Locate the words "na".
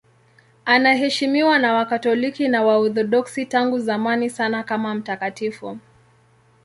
1.59-1.73, 2.47-2.63